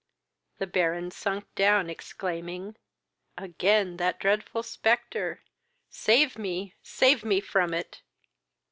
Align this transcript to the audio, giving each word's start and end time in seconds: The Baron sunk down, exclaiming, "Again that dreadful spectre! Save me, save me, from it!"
The 0.57 0.65
Baron 0.65 1.11
sunk 1.11 1.45
down, 1.53 1.87
exclaiming, 1.87 2.75
"Again 3.37 3.97
that 3.97 4.19
dreadful 4.19 4.63
spectre! 4.63 5.43
Save 5.91 6.39
me, 6.39 6.73
save 6.81 7.23
me, 7.23 7.39
from 7.39 7.71
it!" 7.71 8.01